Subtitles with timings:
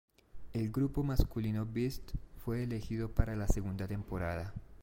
[0.53, 4.51] El grupo masculino Beast fue elegido para la segunda temporada.